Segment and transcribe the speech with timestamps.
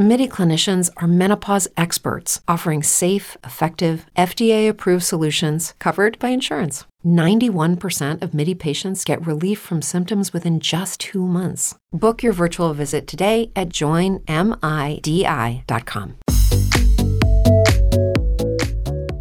[0.00, 6.86] MIDI clinicians are menopause experts offering safe, effective, FDA approved solutions covered by insurance.
[7.04, 11.74] 91% of MIDI patients get relief from symptoms within just two months.
[11.92, 14.24] Book your virtual visit today at joinmidi.com.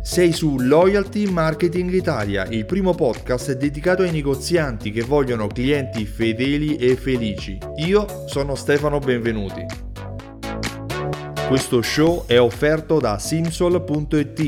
[0.01, 6.77] Sei su Loyalty Marketing Italia, il primo podcast dedicato ai negozianti che vogliono clienti fedeli
[6.77, 7.57] e felici.
[7.85, 9.65] Io sono Stefano Benvenuti.
[11.49, 14.39] Questo show è offerto da Simsol.it,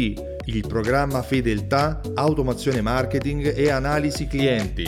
[0.46, 4.88] il programma fedeltà, automazione marketing e analisi clienti.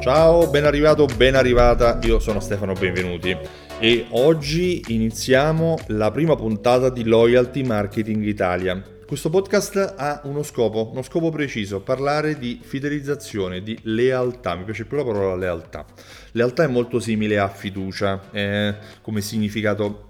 [0.00, 3.36] Ciao, ben arrivato, ben arrivata, io sono Stefano Benvenuti
[3.78, 8.91] e oggi iniziamo la prima puntata di Loyalty Marketing Italia.
[9.12, 14.54] Questo podcast ha uno scopo, uno scopo preciso, parlare di fidelizzazione, di lealtà.
[14.54, 15.84] Mi piace più la parola lealtà.
[16.30, 20.06] Lealtà è molto simile a fiducia eh, come significato.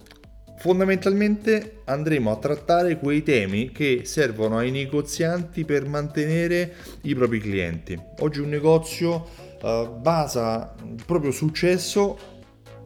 [0.57, 6.73] Fondamentalmente andremo a trattare quei temi che servono ai negozianti per mantenere
[7.03, 8.01] i propri clienti.
[8.21, 9.27] Oggi un negozio
[9.63, 12.32] uh, basa il proprio successo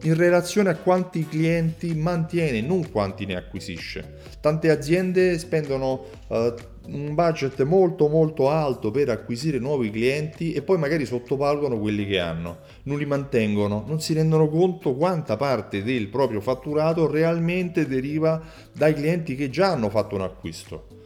[0.03, 4.15] in relazione a quanti clienti mantiene, non quanti ne acquisisce.
[4.39, 6.53] Tante aziende spendono uh,
[6.87, 12.19] un budget molto molto alto per acquisire nuovi clienti e poi magari sottovalutano quelli che
[12.19, 18.41] hanno, non li mantengono, non si rendono conto quanta parte del proprio fatturato realmente deriva
[18.71, 20.96] dai clienti che già hanno fatto un acquisto.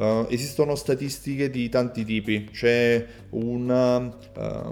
[0.00, 4.10] Uh, esistono statistiche di tanti tipi, c'è una, uh,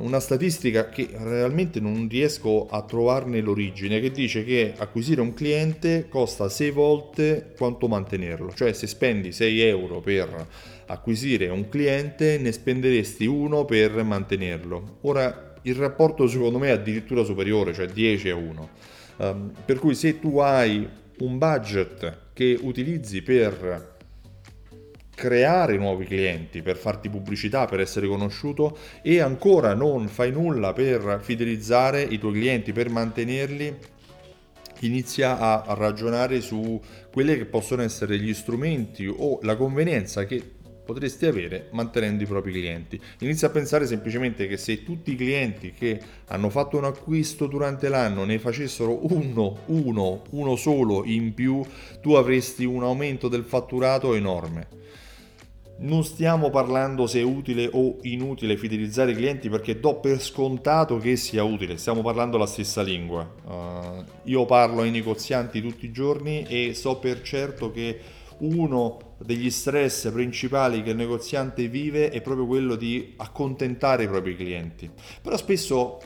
[0.00, 6.06] una, statistica che realmente non riesco a trovarne l'origine, che dice che acquisire un cliente
[6.08, 10.46] costa 6 volte quanto mantenerlo, cioè se spendi 6 euro per
[10.86, 14.96] acquisire un cliente ne spenderesti 1 per mantenerlo.
[15.02, 18.70] Ora il rapporto secondo me è addirittura superiore, cioè 10 a 1.
[19.18, 20.88] Um, ehm, per cui se tu hai
[21.18, 23.96] un budget che utilizzi per
[25.18, 31.18] creare nuovi clienti, per farti pubblicità, per essere conosciuto e ancora non fai nulla per
[31.20, 33.77] fidelizzare i tuoi clienti, per mantenerli,
[34.83, 36.80] inizia a, ragionare su
[37.12, 40.40] quelli che possono essere gli strumenti o la convenienza che
[40.84, 43.00] potresti avere mantenendo i propri clienti.
[43.18, 47.89] Inizia a pensare semplicemente che se tutti i clienti che hanno fatto un acquisto durante
[47.89, 51.61] l'anno ne facessero uno, uno, uno solo in più,
[52.00, 54.79] tu avresti un aumento del fatturato enorme
[55.80, 60.96] non stiamo parlando se è utile o inutile fidelizzare i clienti perché do per scontato
[60.98, 63.28] che sia utile, stiamo parlando la stessa lingua.
[63.44, 68.00] Uh, io parlo ai negozianti tutti i giorni e so per certo che
[68.38, 74.36] uno degli stress principali che il negoziante vive è proprio quello di accontentare i propri
[74.36, 74.90] clienti.
[75.20, 75.98] Però spesso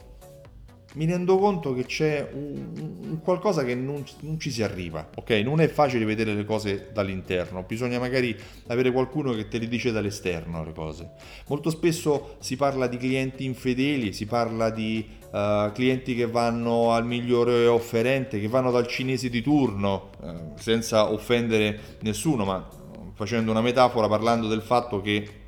[0.95, 5.31] mi rendo conto che c'è un, qualcosa che non, non, ci si arriva, ok?
[5.45, 8.37] Non è facile vedere le cose dall'interno, bisogna magari
[8.67, 11.13] avere qualcuno che te le dice dall'esterno le cose.
[11.49, 17.07] Molto spesso si parla di clienti infedeli, si parla di uh, clienti che vanno al
[17.07, 22.69] migliore offerente, che vanno dal cinese di turno, uh, senza offendere nessuno, ma
[23.15, 25.41] facendo una metafora parlando del fatto che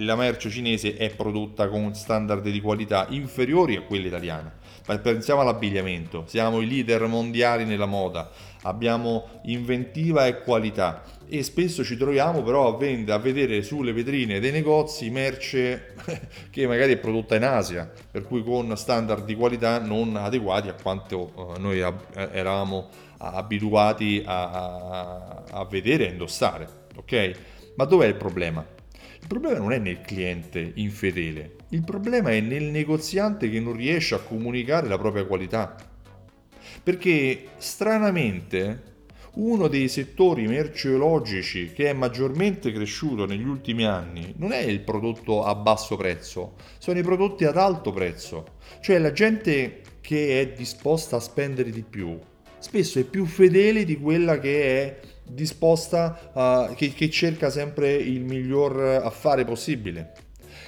[0.00, 4.56] la merce cinese è prodotta con standard di qualità inferiori a quella italiana.
[4.96, 8.30] Pensiamo all'abbigliamento, siamo i leader mondiali nella moda,
[8.62, 14.40] abbiamo inventiva e qualità e spesso ci troviamo però a, vendere, a vedere sulle vetrine
[14.40, 15.94] dei negozi merce
[16.50, 20.74] che magari è prodotta in Asia, per cui con standard di qualità non adeguati a
[20.80, 21.84] quanto eh, noi
[22.14, 22.88] eravamo
[23.18, 26.66] abituati a, a, a vedere e indossare.
[26.96, 27.32] Ok?
[27.76, 28.77] Ma dov'è il problema?
[29.20, 34.14] Il problema non è nel cliente infedele, il problema è nel negoziante che non riesce
[34.14, 35.76] a comunicare la propria qualità.
[36.82, 38.82] Perché stranamente
[39.34, 45.44] uno dei settori merceologici che è maggiormente cresciuto negli ultimi anni non è il prodotto
[45.44, 48.56] a basso prezzo, sono i prodotti ad alto prezzo.
[48.80, 52.18] Cioè la gente che è disposta a spendere di più
[52.58, 58.24] spesso è più fedele di quella che è disposta a, che, che cerca sempre il
[58.24, 60.12] miglior affare possibile.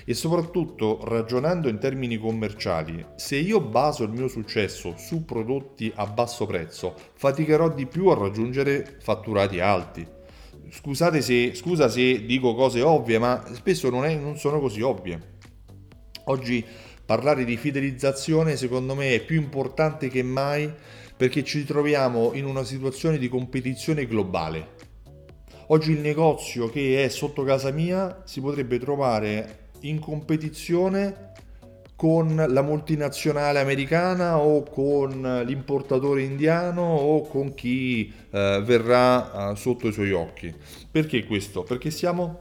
[0.04, 6.06] E soprattutto ragionando in termini commerciali, se io baso il mio successo su prodotti a
[6.06, 10.06] basso prezzo, faticherò di più a raggiungere fatturati alti.
[10.70, 15.38] Scusate se, scusa se dico cose ovvie, ma spesso non, è, non sono così ovvie.
[16.24, 16.64] Oggi
[17.10, 20.72] parlare di fidelizzazione secondo me è più importante che mai
[21.16, 24.68] perché ci troviamo in una situazione di competizione globale.
[25.66, 31.32] Oggi il negozio che è sotto casa mia si potrebbe trovare in competizione
[31.96, 39.88] con la multinazionale americana o con l'importatore indiano o con chi eh, verrà eh, sotto
[39.88, 40.54] i suoi occhi.
[40.88, 41.64] Perché questo?
[41.64, 42.38] Perché siamo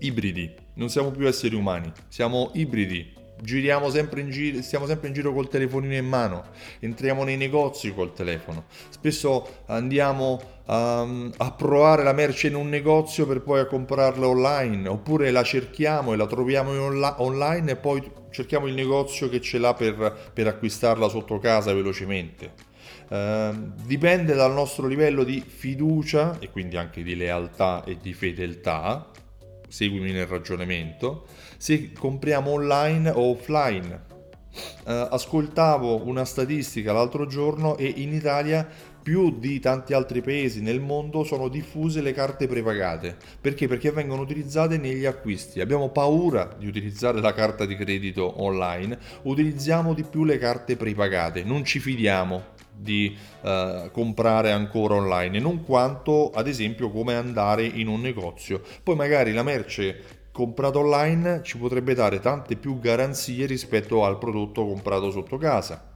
[0.00, 3.22] ibridi, non siamo più esseri umani, siamo ibridi.
[3.42, 6.44] Giriamo sempre in giro, stiamo sempre in giro col telefonino in mano,
[6.78, 8.64] entriamo nei negozi col telefono.
[8.88, 11.00] Spesso andiamo a,
[11.36, 16.12] a provare la merce in un negozio per poi a comprarla online, oppure la cerchiamo
[16.12, 20.46] e la troviamo onla- online e poi cerchiamo il negozio che ce l'ha per, per
[20.46, 22.72] acquistarla sotto casa velocemente.
[23.08, 29.10] Uh, dipende dal nostro livello di fiducia e quindi anche di lealtà e di fedeltà
[29.74, 31.26] seguimi nel ragionamento,
[31.56, 34.12] se compriamo online o offline.
[34.84, 38.64] Uh, ascoltavo una statistica l'altro giorno e in Italia
[39.02, 43.16] più di tanti altri paesi nel mondo sono diffuse le carte prepagate.
[43.40, 43.66] Perché?
[43.66, 45.60] Perché vengono utilizzate negli acquisti.
[45.60, 51.42] Abbiamo paura di utilizzare la carta di credito online, utilizziamo di più le carte prepagate,
[51.42, 57.88] non ci fidiamo di uh, comprare ancora online, non quanto ad esempio come andare in
[57.88, 58.60] un negozio.
[58.82, 64.66] Poi magari la merce comprata online ci potrebbe dare tante più garanzie rispetto al prodotto
[64.66, 65.92] comprato sotto casa.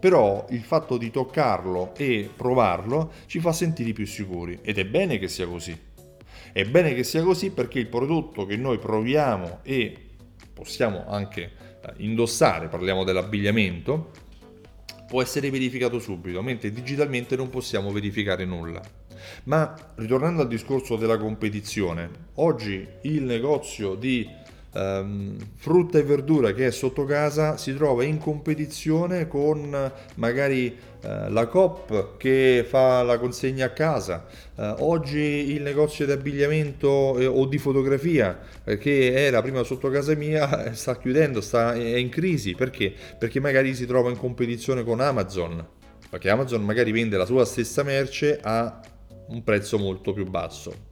[0.00, 5.18] Però il fatto di toccarlo e provarlo ci fa sentire più sicuri ed è bene
[5.18, 5.76] che sia così.
[6.52, 9.96] È bene che sia così perché il prodotto che noi proviamo e
[10.52, 14.10] possiamo anche eh, indossare, parliamo dell'abbigliamento,
[15.08, 18.80] può essere verificato subito, mentre digitalmente non possiamo verificare nulla.
[19.44, 24.28] Ma ritornando al discorso della competizione, oggi il negozio di
[24.78, 31.30] um, frutta e verdura che è sotto casa si trova in competizione con magari uh,
[31.30, 34.26] la Coop che fa la consegna a casa.
[34.54, 39.90] Uh, oggi il negozio di abbigliamento eh, o di fotografia eh, che era prima sotto
[39.90, 42.54] casa mia sta chiudendo, sta, è in crisi.
[42.54, 42.92] Perché?
[43.18, 45.66] Perché magari si trova in competizione con Amazon.
[46.10, 48.80] Perché Amazon magari vende la sua stessa merce a
[49.28, 50.87] un prezzo molto più basso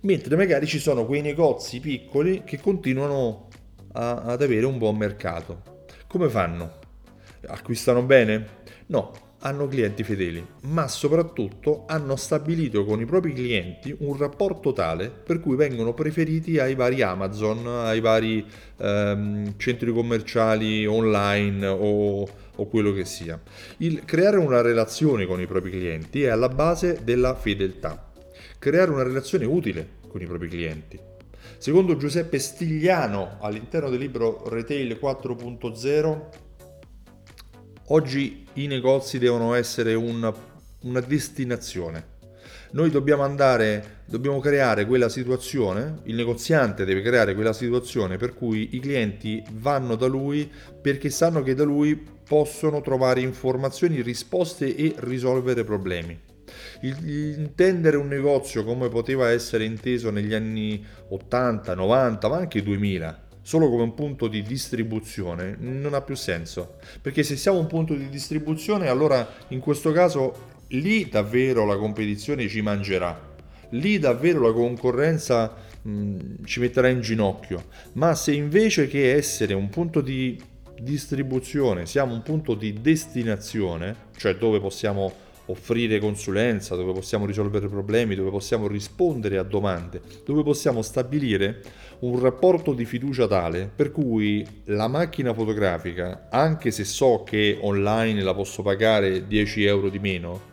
[0.00, 3.48] mentre magari ci sono quei negozi piccoli che continuano
[3.92, 5.62] a, ad avere un buon mercato.
[6.06, 6.78] Come fanno?
[7.46, 8.58] Acquistano bene?
[8.86, 9.12] No,
[9.42, 15.40] hanno clienti fedeli, ma soprattutto hanno stabilito con i propri clienti un rapporto tale per
[15.40, 18.44] cui vengono preferiti ai vari Amazon, ai vari
[18.76, 23.40] ehm, centri commerciali online o, o quello che sia.
[23.78, 28.09] Il creare una relazione con i propri clienti è alla base della fedeltà
[28.60, 31.00] creare una relazione utile con i propri clienti.
[31.56, 36.20] Secondo Giuseppe Stigliano, all'interno del libro Retail 4.0,
[37.86, 40.32] oggi i negozi devono essere una,
[40.82, 42.18] una destinazione.
[42.72, 48.76] Noi dobbiamo andare, dobbiamo creare quella situazione, il negoziante deve creare quella situazione per cui
[48.76, 54.94] i clienti vanno da lui perché sanno che da lui possono trovare informazioni, risposte e
[54.98, 56.28] risolvere problemi.
[56.80, 63.22] Il, intendere un negozio come poteva essere inteso negli anni 80, 90, ma anche 2000,
[63.42, 66.76] solo come un punto di distribuzione, non ha più senso.
[67.00, 72.48] Perché se siamo un punto di distribuzione, allora in questo caso lì davvero la competizione
[72.48, 73.28] ci mangerà.
[73.70, 75.68] Lì davvero la concorrenza
[76.44, 77.64] ci metterà in ginocchio.
[77.92, 80.40] Ma se invece che essere un punto di
[80.80, 85.12] distribuzione siamo un punto di destinazione, cioè dove possiamo
[85.50, 91.62] offrire consulenza, dove possiamo risolvere problemi, dove possiamo rispondere a domande, dove possiamo stabilire
[92.00, 98.22] un rapporto di fiducia tale per cui la macchina fotografica, anche se so che online
[98.22, 100.49] la posso pagare 10 euro di meno,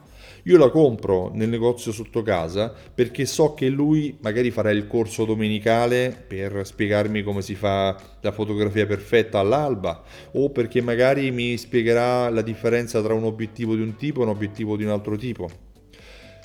[0.48, 5.25] io la compro nel negozio sotto casa perché so che lui magari farà il corso
[5.25, 12.30] domenicale per spiegarmi come si fa la fotografia perfetta all'alba o perché magari mi spiegherà
[12.30, 15.50] la differenza tra un obiettivo di un tipo e un obiettivo di un altro tipo.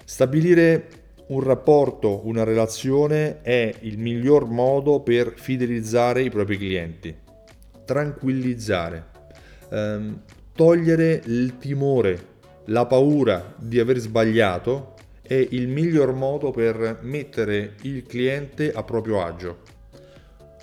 [0.05, 0.89] Stabilire
[1.29, 7.15] un rapporto, una relazione è il miglior modo per fidelizzare i propri clienti,
[7.85, 9.07] tranquillizzare,
[9.71, 10.23] ehm,
[10.55, 12.31] togliere il timore
[12.67, 19.23] la paura di aver sbagliato è il miglior modo per mettere il cliente a proprio
[19.23, 19.59] agio.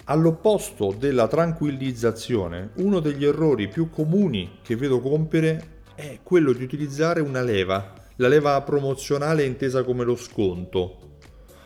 [0.06, 7.22] All'opposto della tranquillizzazione, uno degli errori più comuni che vedo compiere è quello di utilizzare
[7.22, 11.18] una leva, la leva promozionale intesa come lo sconto.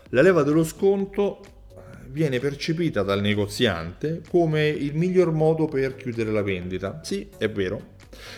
[0.09, 1.39] La leva dello sconto
[2.09, 6.99] viene percepita dal negoziante come il miglior modo per chiudere la vendita.
[7.03, 7.92] Sì, è vero,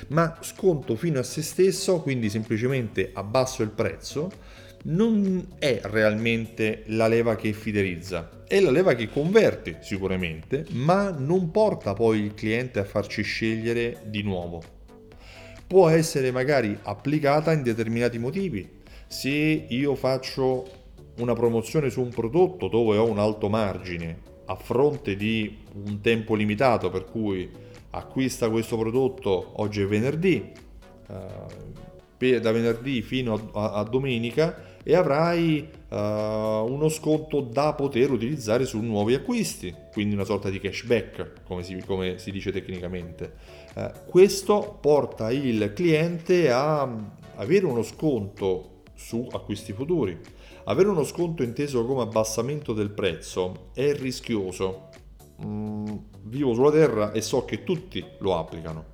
[0.08, 4.32] ma sconto fino a se stesso, quindi semplicemente abbasso il prezzo,
[4.86, 11.50] non è realmente la leva che fidelizza, è la leva che converte sicuramente, ma non
[11.50, 14.62] porta poi il cliente a farci scegliere di nuovo.
[15.66, 18.70] Può essere magari applicata in determinati motivi.
[19.08, 20.84] Se io faccio
[21.18, 26.36] una promozione su un prodotto dove ho un alto margine a fronte di un tempo
[26.36, 27.50] limitato per cui
[27.96, 30.52] acquista questo prodotto oggi è venerdì,
[31.08, 38.66] eh, da venerdì fino a, a domenica e avrai uh, uno sconto da poter utilizzare
[38.66, 43.34] su nuovi acquisti, quindi una sorta di cashback, come si, come si dice tecnicamente.
[43.74, 46.88] Uh, questo porta il cliente a
[47.36, 50.18] avere uno sconto su acquisti futuri.
[50.66, 54.90] Avere uno sconto inteso come abbassamento del prezzo è rischioso.
[55.44, 55.88] Mm,
[56.26, 58.86] vivo sulla Terra e so che tutti lo applicano,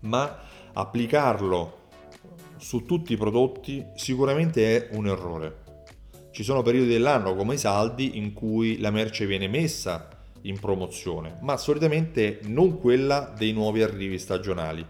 [0.00, 0.38] ma
[0.72, 1.82] applicarlo
[2.56, 5.62] su tutti i prodotti sicuramente è un errore.
[6.30, 10.08] Ci sono periodi dell'anno come i saldi in cui la merce viene messa
[10.42, 14.84] in promozione, ma solitamente non quella dei nuovi arrivi stagionali.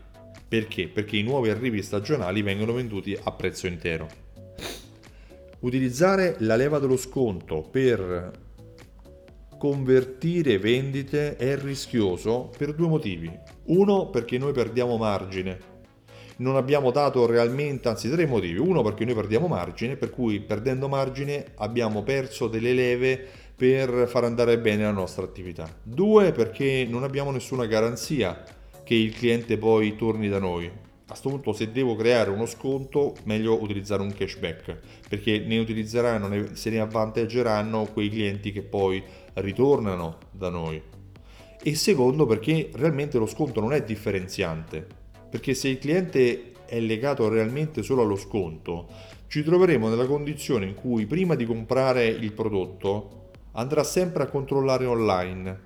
[0.46, 0.88] Perché?
[0.88, 4.08] Perché i nuovi arrivi stagionali vengono venduti a prezzo intero.
[5.60, 8.43] Utilizzare la leva dello sconto per
[9.64, 13.32] convertire vendite è rischioso per due motivi.
[13.68, 15.72] Uno perché noi perdiamo margine
[16.36, 18.58] non abbiamo dato realmente, anzi tre motivi.
[18.58, 24.24] Uno perché noi perdiamo margine, per cui perdendo margine abbiamo perso delle leve per far
[24.24, 25.66] andare bene la nostra attività.
[25.82, 28.42] Due perché non abbiamo nessuna garanzia
[28.82, 30.66] che il cliente poi torni da noi.
[30.66, 30.72] A
[31.06, 34.78] questo punto se devo creare uno sconto meglio utilizzare un cashback
[35.08, 39.02] perché ne utilizzeranno, se ne avvantaggeranno quei clienti che poi
[39.34, 40.80] ritornano da noi.
[41.62, 44.86] E secondo perché realmente lo sconto non è differenziante,
[45.30, 48.88] perché se il cliente è legato realmente solo allo sconto,
[49.28, 54.84] ci troveremo nella condizione in cui prima di comprare il prodotto andrà sempre a controllare
[54.84, 55.60] online.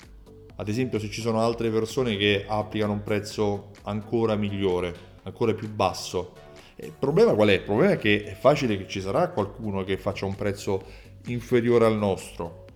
[0.57, 4.95] Ad esempio se ci sono altre persone che applicano un prezzo ancora migliore,
[5.25, 6.33] ancora più basso.
[6.77, 7.55] Il problema qual è?
[7.55, 10.83] Il problema è che è facile che ci sarà qualcuno che faccia un prezzo
[11.27, 12.67] inferiore al nostro,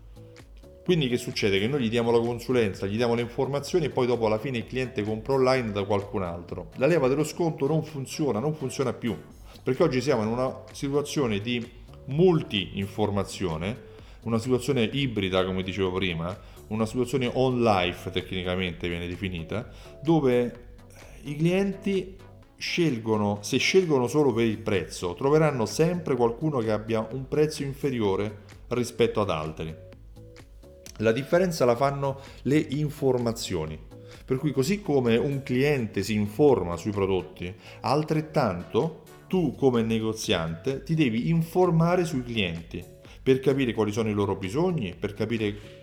[0.84, 1.60] quindi che succede?
[1.60, 4.58] Che noi gli diamo la consulenza, gli diamo le informazioni e poi dopo alla fine
[4.58, 6.70] il cliente compra online da qualcun altro.
[6.76, 9.16] La leva dello sconto non funziona, non funziona più,
[9.62, 11.64] perché oggi siamo in una situazione di
[12.06, 13.90] multi-informazione,
[14.22, 16.36] una situazione ibrida come dicevo prima,
[16.68, 19.68] una situazione on life tecnicamente viene definita,
[20.02, 20.70] dove
[21.22, 22.16] i clienti
[22.56, 28.38] scelgono, se scelgono solo per il prezzo, troveranno sempre qualcuno che abbia un prezzo inferiore
[28.68, 29.90] rispetto ad altri.
[30.98, 33.78] La differenza la fanno le informazioni.
[34.24, 40.94] Per cui così come un cliente si informa sui prodotti, altrettanto tu come negoziante ti
[40.94, 42.84] devi informare sui clienti
[43.22, 45.81] per capire quali sono i loro bisogni, per capire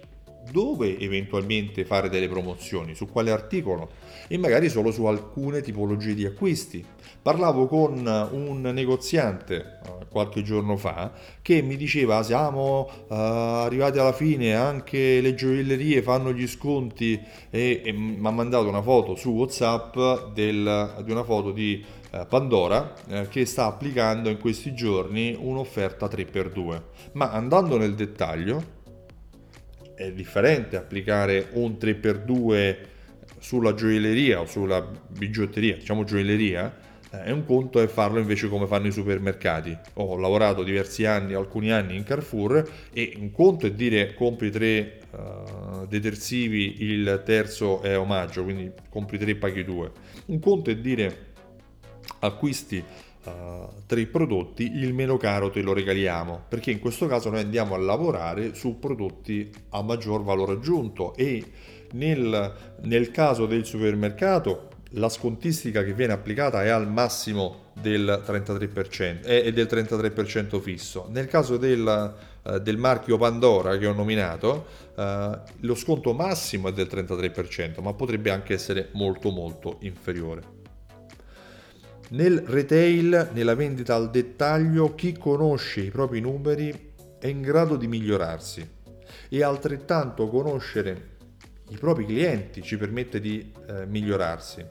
[0.52, 3.92] dove eventualmente fare delle promozioni, su quale articolo
[4.28, 6.86] e magari solo su alcune tipologie di acquisti.
[7.22, 14.14] Parlavo con un negoziante uh, qualche giorno fa che mi diceva siamo uh, arrivati alla
[14.14, 17.20] fine, anche le gioiellerie fanno gli sconti
[17.50, 22.26] e, e mi ha mandato una foto su Whatsapp del, di una foto di uh,
[22.28, 22.94] Pandora
[23.30, 26.82] che sta applicando in questi giorni un'offerta 3x2.
[27.14, 28.78] Ma andando nel dettaglio,
[30.00, 32.78] è differente applicare un 3x2
[33.38, 36.74] sulla gioielleria o sulla bigiotteria, diciamo gioielleria,
[37.12, 39.78] eh, è un conto è farlo invece come fanno i supermercati.
[39.96, 45.00] Ho lavorato diversi anni, alcuni anni in Carrefour e un conto è dire compri tre
[45.12, 49.92] uh, detersivi, il terzo è omaggio, quindi compri tre paghi due.
[50.28, 51.28] Un conto è dire
[52.20, 52.82] acquisti
[53.24, 57.76] uh, tre prodotti, il meno caro te lo regaliamo, perché in questo caso noi andiamo
[57.76, 61.44] a lavorare su prodotti a maggior valore aggiunto e
[61.92, 69.22] nel, nel caso del supermercato la scontistica che viene applicata è al massimo del 33%,
[69.22, 71.08] è, del 33% fisso.
[71.10, 76.74] Nel caso del, uh, del, marchio Pandora che ho nominato, uh, lo sconto massimo è
[76.74, 80.59] del 33%, ma potrebbe anche essere molto molto inferiore.
[82.12, 87.86] Nel retail, nella vendita al dettaglio, chi conosce i propri numeri è in grado di
[87.86, 88.68] migliorarsi
[89.30, 91.18] e altrettanto conoscere
[91.70, 94.66] i propri clienti ci permette di eh, migliorarsi.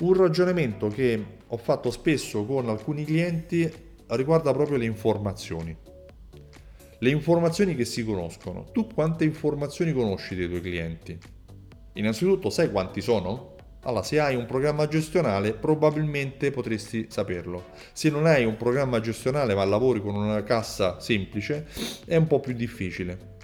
[0.00, 3.72] Un ragionamento che ho fatto spesso con alcuni clienti
[4.08, 5.76] riguarda proprio le informazioni.
[6.98, 8.64] Le informazioni che si conoscono.
[8.72, 11.16] Tu quante informazioni conosci dei tuoi clienti?
[11.92, 13.54] Innanzitutto sai quanti sono?
[13.82, 17.68] Allora, se hai un programma gestionale, probabilmente potresti saperlo.
[17.92, 21.66] Se non hai un programma gestionale ma lavori con una cassa semplice,
[22.04, 23.38] è un po' più difficile.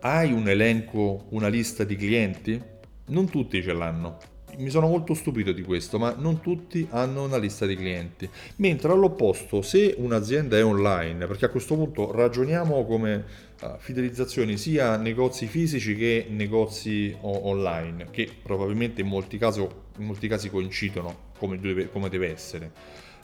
[0.00, 2.60] Hai un elenco, una lista di clienti?
[3.06, 4.27] Non tutti ce l'hanno
[4.58, 8.28] mi sono molto stupito di questo, ma non tutti hanno una lista di clienti.
[8.56, 13.24] Mentre all'opposto, se un'azienda è online, perché a questo punto ragioniamo come
[13.60, 20.28] uh, fidelizzazioni sia negozi fisici che negozi online, che probabilmente in molti, caso, in molti
[20.28, 22.72] casi coincidono come deve, come deve essere.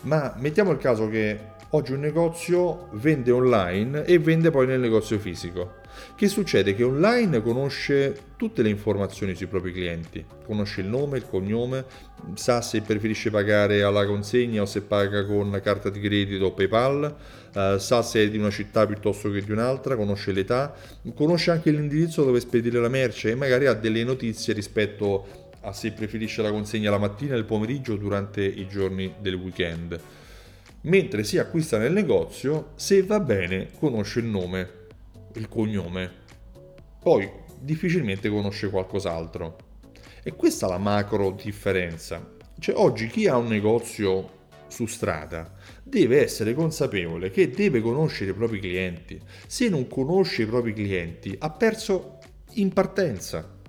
[0.04, 5.18] Ma mettiamo il caso che oggi un negozio vende online e vende poi nel negozio
[5.18, 5.82] fisico.
[6.14, 6.75] Che succede?
[6.75, 11.84] Che online conosce tutte le informazioni sui propri clienti, conosce il nome, il cognome,
[12.34, 17.14] sa se preferisce pagare alla consegna o se paga con carta di credito o PayPal,
[17.54, 20.75] eh, sa se è di una città piuttosto che di un'altra, conosce l'età,
[21.14, 25.92] conosce anche l'indirizzo dove spedire la merce e magari ha delle notizie rispetto a se
[25.92, 30.00] preferisce la consegna la mattina, il pomeriggio o durante i giorni del weekend.
[30.83, 34.71] Mentre si acquista nel negozio, se va bene, conosce il nome,
[35.35, 36.11] il cognome.
[37.00, 37.28] Poi
[37.59, 39.56] difficilmente conosce qualcos'altro.
[40.23, 42.33] E questa è la macro differenza.
[42.59, 45.52] Cioè oggi chi ha un negozio su strada
[45.83, 49.21] deve essere consapevole che deve conoscere i propri clienti.
[49.47, 52.18] Se non conosce i propri clienti ha perso
[52.54, 53.61] in partenza.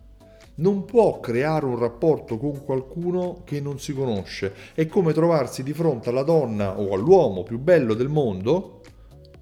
[0.55, 4.53] Non può creare un rapporto con qualcuno che non si conosce.
[4.73, 8.81] È come trovarsi di fronte alla donna o all'uomo più bello del mondo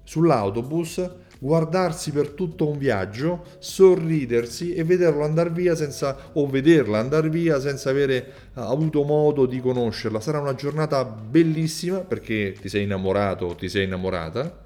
[0.02, 7.28] sull'autobus guardarsi per tutto un viaggio, sorridersi e vederlo andare via senza, o vederla andare
[7.28, 10.20] via senza avere eh, avuto modo di conoscerla.
[10.20, 14.64] Sarà una giornata bellissima perché ti sei innamorato o ti sei innamorata,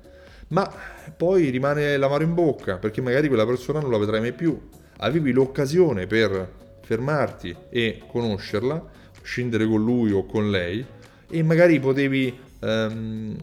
[0.49, 0.73] ma
[1.17, 4.61] poi rimane l'amaro in bocca perché magari quella persona non la vedrai mai più.
[4.99, 8.85] Avevi l'occasione per fermarti e conoscerla,
[9.23, 10.85] scendere con lui o con lei
[11.31, 13.37] e magari potevi um,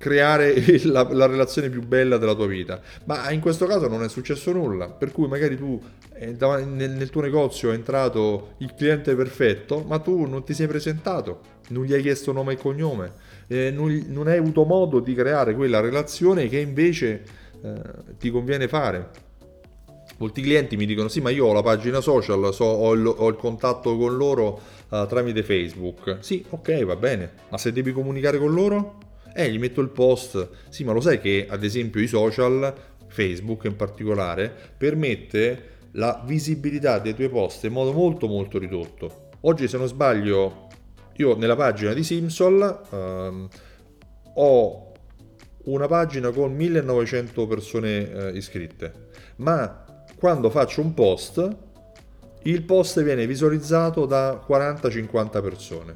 [0.00, 2.80] creare la, la, relazione più bella della tua vita.
[3.04, 5.80] Ma in questo caso non è successo nulla, per cui magari tu
[6.14, 6.34] eh,
[6.64, 11.40] nel, nel, tuo negozio è entrato il cliente perfetto, ma tu non ti sei presentato,
[11.68, 13.12] non gli hai chiesto nome e cognome,
[13.46, 17.22] eh, non, non, hai avuto modo di creare quella relazione che invece
[17.62, 17.80] eh,
[18.18, 19.28] ti conviene fare.
[20.20, 23.26] Molti clienti mi dicono sì ma io ho la pagina social, so, ho, il, ho,
[23.28, 26.18] il, contatto con loro uh, tramite Facebook.
[26.20, 28.98] Sì, ok, va bene, ma se devi comunicare con loro?
[29.34, 30.50] Eh, gli metto il post.
[30.68, 32.72] Sì, ma lo sai che ad esempio i social,
[33.06, 39.28] Facebook in particolare, permette la visibilità dei tuoi post in modo molto molto ridotto.
[39.40, 40.68] Oggi se non sbaglio,
[41.16, 43.48] io nella pagina di Simsol ehm,
[44.34, 44.92] ho
[45.64, 49.86] una pagina con 1900 persone eh, iscritte, ma
[50.20, 51.56] quando faccio un post,
[52.42, 55.94] il post viene visualizzato da 40-50 persone.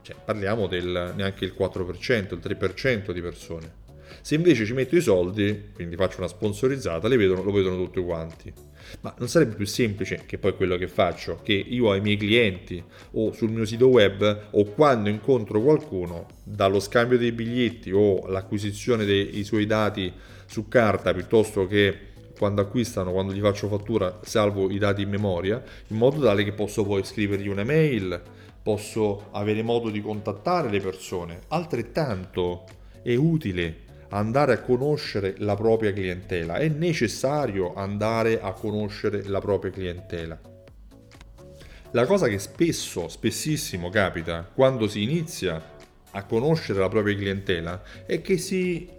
[0.00, 3.80] Cioè, parliamo del neanche il 4%, il 3% di persone.
[4.20, 8.52] Se invece ci metto i soldi, quindi faccio una sponsorizzata, vedono, lo vedono tutti quanti.
[9.00, 12.80] Ma non sarebbe più semplice, che poi quello che faccio, che io ai miei clienti
[13.12, 19.04] o sul mio sito web o quando incontro qualcuno, dallo scambio dei biglietti o l'acquisizione
[19.04, 20.12] dei suoi dati
[20.46, 22.10] su carta piuttosto che
[22.42, 26.50] quando acquistano, quando gli faccio fattura, salvo i dati in memoria, in modo tale che
[26.50, 28.20] posso poi scrivergli un'email,
[28.60, 31.42] posso avere modo di contattare le persone.
[31.46, 32.64] Altrettanto
[33.00, 33.76] è utile
[34.08, 40.36] andare a conoscere la propria clientela, è necessario andare a conoscere la propria clientela.
[41.92, 45.62] La cosa che spesso, spessissimo capita quando si inizia
[46.10, 48.90] a conoscere la propria clientela è che si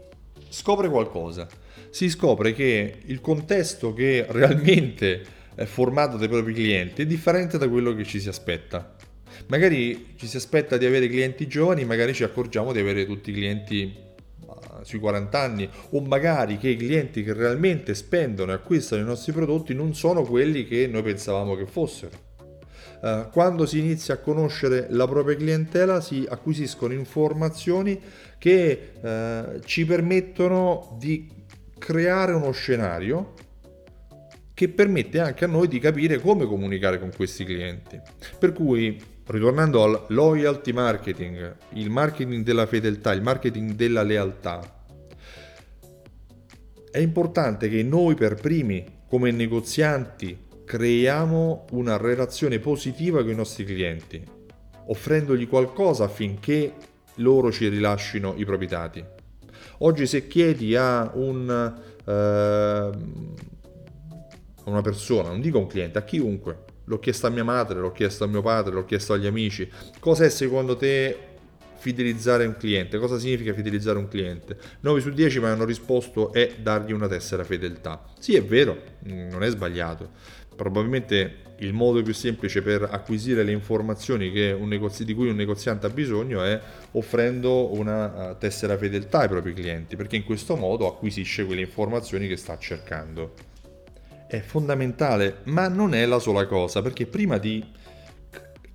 [0.47, 1.45] scopre qualcosa.
[1.93, 5.21] Si scopre che il contesto che realmente
[5.53, 8.95] è formato dai propri clienti è differente da quello che ci si aspetta.
[9.45, 13.33] Magari ci si aspetta di avere clienti giovani, magari ci accorgiamo di avere tutti i
[13.33, 13.95] clienti
[14.81, 19.31] sui 40 anni o magari che i clienti che realmente spendono e acquistano i nostri
[19.31, 22.31] prodotti non sono quelli che noi pensavamo che fossero.
[23.01, 28.01] Uh, quando si inizia a conoscere la propria clientela si acquisiscono informazioni
[28.39, 31.42] che uh, ci permettono di
[31.83, 33.33] creare uno scenario
[34.53, 37.99] che permette anche a noi di capire come comunicare con questi clienti.
[38.39, 44.85] Per cui ritornando al loyalty marketing, il marketing della fedeltà, il marketing della lealtà,
[46.89, 53.65] è importante che noi per primi, come negozianti, creiamo una relazione positiva con i nostri
[53.65, 54.23] clienti,
[54.87, 56.73] offrendogli qualcosa affinché
[57.15, 59.12] loro ci rilascino i propri dati.
[59.85, 61.49] Oggi se chiedi a un,
[62.05, 62.89] eh,
[64.63, 68.23] una persona, non dico un cliente, a chiunque, l'ho chiesto a mia madre, l'ho chiesto
[68.23, 69.69] a mio padre, l'ho chiesto agli amici,
[69.99, 71.31] cos'è secondo te
[71.75, 72.97] fidelizzare un cliente?
[72.97, 74.57] Cosa significa fidelizzare un cliente?
[74.79, 78.05] 9 su 10 mi hanno risposto è dargli una tessera fedeltà.
[78.17, 80.11] Sì, è vero, non è sbagliato.
[80.55, 85.89] Probabilmente il modo più semplice per acquisire le informazioni negozi- di cui un negoziante ha
[85.89, 86.59] bisogno è
[86.91, 92.27] offrendo una uh, tessera fedeltà ai propri clienti, perché in questo modo acquisisce quelle informazioni
[92.27, 93.33] che sta cercando.
[94.27, 97.63] È fondamentale, ma non è la sola cosa, perché prima di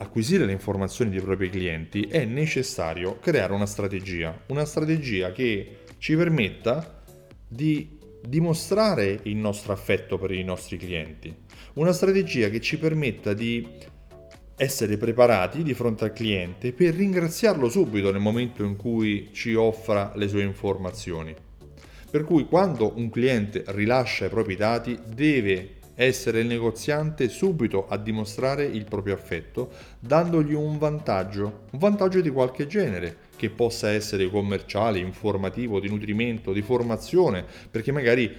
[0.00, 6.14] acquisire le informazioni dei propri clienti è necessario creare una strategia, una strategia che ci
[6.14, 7.02] permetta
[7.48, 7.97] di
[8.28, 11.34] dimostrare il nostro affetto per i nostri clienti,
[11.74, 13.66] una strategia che ci permetta di
[14.54, 20.12] essere preparati di fronte al cliente per ringraziarlo subito nel momento in cui ci offra
[20.14, 21.34] le sue informazioni.
[22.10, 27.96] Per cui quando un cliente rilascia i propri dati deve essere il negoziante subito a
[27.96, 34.28] dimostrare il proprio affetto, dandogli un vantaggio, un vantaggio di qualche genere, che possa essere
[34.28, 38.34] commerciale, informativo, di nutrimento, di formazione, perché magari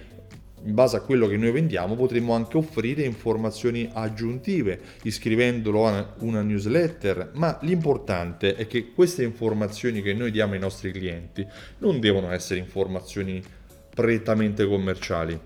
[0.62, 6.42] in base a quello che noi vendiamo potremmo anche offrire informazioni aggiuntive iscrivendolo a una
[6.42, 11.46] newsletter, ma l'importante è che queste informazioni che noi diamo ai nostri clienti
[11.78, 13.42] non devono essere informazioni
[13.94, 15.38] prettamente commerciali.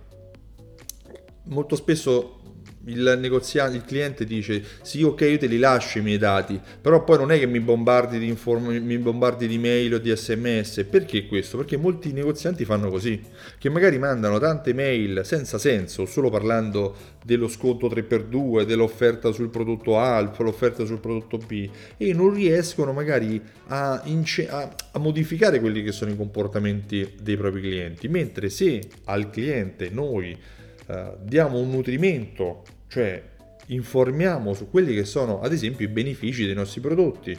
[1.45, 2.40] Molto spesso
[2.87, 7.03] il negoziante, il cliente dice sì ok io te li lascio i miei dati però
[7.05, 10.87] poi non è che mi bombardi di, inform- mi bombardi di mail o di sms
[10.90, 11.57] perché questo?
[11.57, 13.20] perché molti negozianti fanno così
[13.59, 19.99] che magari mandano tante mail senza senso solo parlando dello sconto 3x2 dell'offerta sul prodotto
[19.99, 25.83] A l'offerta sul prodotto B e non riescono magari a, ince- a, a modificare quelli
[25.83, 30.37] che sono i comportamenti dei propri clienti mentre se al cliente noi
[30.87, 33.23] eh, diamo un nutrimento, cioè
[33.68, 37.38] informiamo su quelli che sono ad esempio i benefici dei nostri prodotti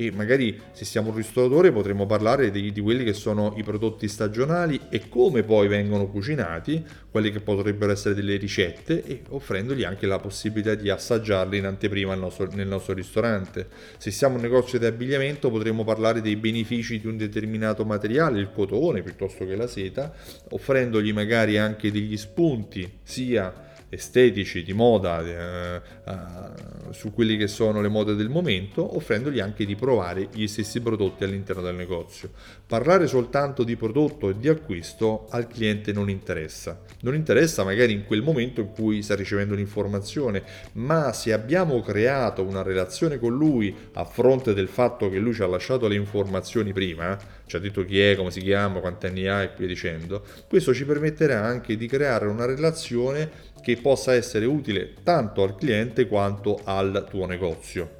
[0.00, 4.06] e magari se siamo un ristoratore potremmo parlare di, di, quelli che sono i prodotti
[4.06, 10.06] stagionali e come poi vengono cucinati, quelli che potrebbero essere delle ricette e offrendogli anche
[10.06, 13.66] la possibilità di assaggiarli in anteprima nostro, nel nostro ristorante.
[13.96, 18.52] Se siamo un negozio di abbigliamento potremmo parlare dei benefici di un determinato materiale, il
[18.52, 20.14] cotone piuttosto che la seta,
[20.50, 27.80] offrendogli magari anche degli spunti sia estetici di moda eh, eh, su quelli che sono
[27.80, 32.30] le mode del momento, offrendogli anche di provare gli stessi prodotti all'interno del negozio.
[32.66, 36.80] Parlare soltanto di prodotto e di acquisto al cliente non interessa.
[37.00, 42.42] Non interessa magari in quel momento in cui sta ricevendo un'informazione, ma se abbiamo creato
[42.42, 46.72] una relazione con lui a fronte del fatto che lui ci ha lasciato le informazioni
[46.72, 50.22] prima, ci ha detto chi è, come si chiama, quanti anni ha e via dicendo,
[50.48, 56.06] questo ci permetterà anche di creare una relazione che possa essere utile tanto al cliente
[56.06, 57.96] quanto al tuo negozio.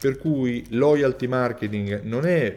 [0.00, 2.56] Per cui loyalty marketing non è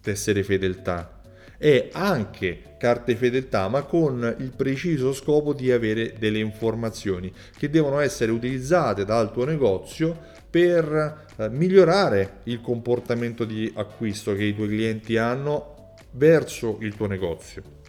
[0.00, 1.20] tessere fedeltà,
[1.58, 8.00] è anche carte fedeltà, ma con il preciso scopo di avere delle informazioni che devono
[8.00, 10.18] essere utilizzate dal tuo negozio
[10.50, 17.06] per eh, migliorare il comportamento di acquisto che i tuoi clienti hanno verso il tuo
[17.06, 17.81] negozio.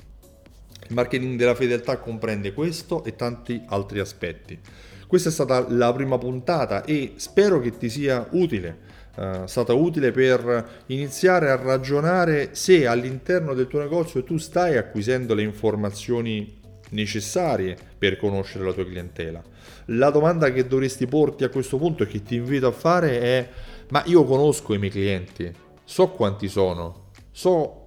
[0.87, 4.59] Il marketing della fedeltà comprende questo e tanti altri aspetti.
[5.07, 8.91] Questa è stata la prima puntata e spero che ti sia utile.
[9.15, 15.35] Uh, stata utile per iniziare a ragionare se all'interno del tuo negozio tu stai acquisendo
[15.35, 19.41] le informazioni necessarie per conoscere la tua clientela.
[19.87, 23.49] La domanda che dovresti porti a questo punto e che ti invito a fare è
[23.89, 27.85] ma io conosco i miei clienti, so quanti sono, so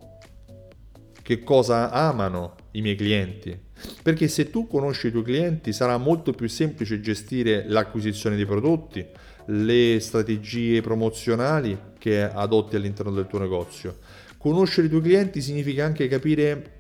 [1.23, 3.59] che cosa amano i miei clienti.
[4.03, 9.05] Perché se tu conosci i tuoi clienti sarà molto più semplice gestire l'acquisizione dei prodotti,
[9.47, 13.99] le strategie promozionali che adotti all'interno del tuo negozio.
[14.39, 16.73] Conoscere i tuoi clienti significa anche capire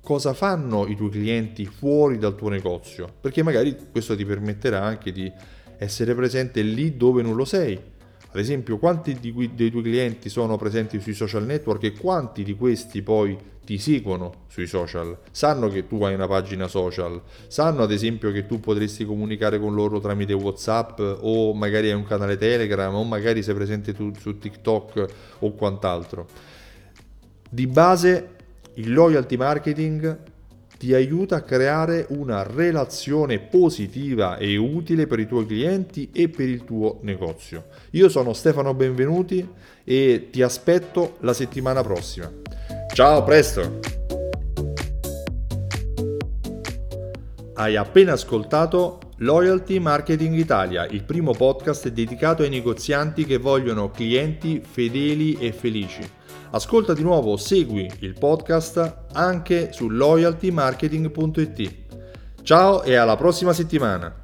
[0.00, 5.12] cosa fanno i tuoi clienti fuori dal tuo negozio, perché magari questo ti permetterà anche
[5.12, 5.30] di
[5.78, 7.78] essere presente lì dove non lo sei
[8.34, 12.56] ad esempio, quanti cui, dei tuoi clienti sono presenti sui social network e quanti di
[12.56, 15.16] questi poi ti seguono sui social?
[15.30, 17.22] Sanno che tu hai una pagina social?
[17.46, 22.02] Sanno ad esempio che tu potresti comunicare con loro tramite WhatsApp o magari hai un
[22.02, 25.06] canale Telegram o magari sei presente tu su TikTok
[25.38, 26.26] o quant'altro?
[27.48, 28.30] Di base
[28.74, 30.18] il loyalty marketing
[30.76, 36.48] ti aiuta a creare una relazione positiva e utile per i tuoi clienti e per
[36.48, 37.66] il tuo negozio.
[37.90, 39.46] Io sono Stefano Benvenuti
[39.84, 42.30] e ti aspetto la settimana prossima.
[42.92, 43.80] Ciao, presto!
[47.54, 54.60] Hai appena ascoltato Loyalty Marketing Italia, il primo podcast dedicato ai negozianti che vogliono clienti
[54.60, 56.02] fedeli e felici.
[56.54, 61.72] Ascolta di nuovo, segui il podcast anche su loyaltymarketing.it.
[62.44, 64.23] Ciao e alla prossima settimana!